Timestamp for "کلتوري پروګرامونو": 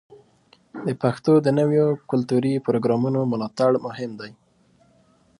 2.09-3.19